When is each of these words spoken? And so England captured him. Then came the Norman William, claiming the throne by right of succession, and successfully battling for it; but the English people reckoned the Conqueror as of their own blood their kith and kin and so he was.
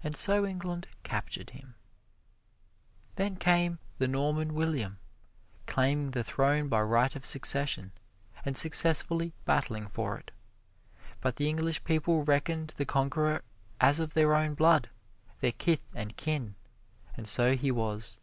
And 0.00 0.16
so 0.16 0.46
England 0.46 0.86
captured 1.02 1.50
him. 1.50 1.74
Then 3.16 3.34
came 3.34 3.80
the 3.98 4.06
Norman 4.06 4.54
William, 4.54 5.00
claiming 5.66 6.12
the 6.12 6.22
throne 6.22 6.68
by 6.68 6.80
right 6.82 7.16
of 7.16 7.26
succession, 7.26 7.90
and 8.44 8.56
successfully 8.56 9.32
battling 9.44 9.88
for 9.88 10.16
it; 10.16 10.30
but 11.20 11.34
the 11.34 11.48
English 11.48 11.82
people 11.82 12.22
reckoned 12.22 12.74
the 12.76 12.86
Conqueror 12.86 13.42
as 13.80 13.98
of 13.98 14.14
their 14.14 14.36
own 14.36 14.54
blood 14.54 14.88
their 15.40 15.50
kith 15.50 15.82
and 15.96 16.16
kin 16.16 16.54
and 17.16 17.26
so 17.26 17.56
he 17.56 17.72
was. 17.72 18.18